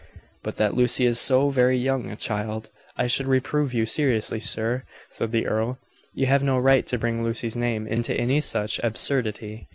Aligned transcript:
"But 0.41 0.55
that 0.55 0.73
Lucy 0.73 1.05
is 1.05 1.19
so 1.19 1.51
very 1.51 1.77
young 1.77 2.09
a 2.09 2.15
child, 2.15 2.71
I 2.97 3.05
should 3.05 3.27
reprove 3.27 3.71
you 3.71 3.85
seriously, 3.85 4.39
sir," 4.39 4.81
said 5.11 5.31
the 5.31 5.45
earl. 5.45 5.77
"You 6.15 6.25
have 6.25 6.41
no 6.41 6.57
right 6.57 6.87
to 6.87 6.97
bring 6.97 7.23
Lucy's 7.23 7.55
name 7.55 7.85
into 7.85 8.15
any 8.17 8.41
such 8.41 8.79
absurdity." 8.79 9.67